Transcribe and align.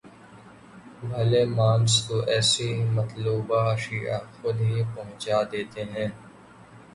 بھلے 1.09 1.41
مانس 1.57 1.93
تو 2.07 2.17
ایسی 2.33 2.69
مطلوبہ 2.95 3.59
اشیاء 3.73 4.21
خود 4.35 4.57
ہی 4.67 4.77
پہنچا 4.93 5.37
دیتے 5.51 5.81
ہیں۔ 5.93 6.09